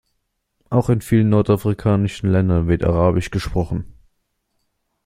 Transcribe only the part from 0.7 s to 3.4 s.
Auch in vielen nordafrikanischen Ländern wird arabisch